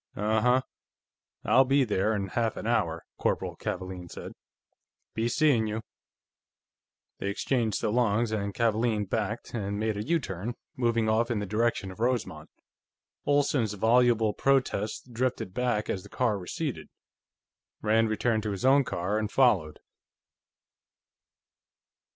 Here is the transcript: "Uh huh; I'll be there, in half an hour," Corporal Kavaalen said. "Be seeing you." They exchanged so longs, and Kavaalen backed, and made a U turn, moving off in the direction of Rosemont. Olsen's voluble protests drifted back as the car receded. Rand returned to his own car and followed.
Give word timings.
"Uh 0.15 0.41
huh; 0.41 0.61
I'll 1.45 1.63
be 1.63 1.83
there, 1.83 2.15
in 2.15 2.29
half 2.29 2.57
an 2.57 2.65
hour," 2.65 3.05
Corporal 3.19 3.55
Kavaalen 3.55 4.09
said. 4.09 4.31
"Be 5.13 5.27
seeing 5.29 5.67
you." 5.67 5.83
They 7.19 7.29
exchanged 7.29 7.77
so 7.77 7.91
longs, 7.91 8.31
and 8.31 8.51
Kavaalen 8.51 9.05
backed, 9.11 9.53
and 9.53 9.77
made 9.79 9.97
a 9.97 10.03
U 10.03 10.17
turn, 10.19 10.55
moving 10.75 11.07
off 11.07 11.29
in 11.29 11.37
the 11.37 11.45
direction 11.45 11.91
of 11.91 11.99
Rosemont. 11.99 12.49
Olsen's 13.27 13.73
voluble 13.75 14.33
protests 14.33 15.07
drifted 15.07 15.53
back 15.53 15.87
as 15.87 16.01
the 16.01 16.09
car 16.09 16.39
receded. 16.39 16.87
Rand 17.83 18.09
returned 18.09 18.41
to 18.41 18.49
his 18.53 18.65
own 18.65 18.83
car 18.83 19.19
and 19.19 19.31
followed. 19.31 19.81